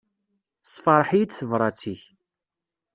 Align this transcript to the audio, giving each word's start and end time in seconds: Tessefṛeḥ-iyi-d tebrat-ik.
Tessefṛeḥ-iyi-d 0.63 1.31
tebrat-ik. 1.33 2.01